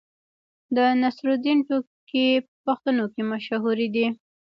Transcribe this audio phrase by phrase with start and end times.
[0.75, 4.07] د نصرالدین ټوکې په پښتنو کې مشهورې دي.